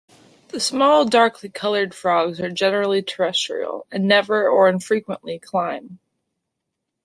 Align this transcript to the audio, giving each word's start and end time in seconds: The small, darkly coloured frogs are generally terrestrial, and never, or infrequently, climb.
The 0.47 0.59
small, 0.59 1.05
darkly 1.05 1.49
coloured 1.49 1.93
frogs 1.93 2.39
are 2.41 2.49
generally 2.49 3.03
terrestrial, 3.03 3.85
and 3.91 4.07
never, 4.07 4.49
or 4.49 4.67
infrequently, 4.67 5.37
climb. 5.37 5.99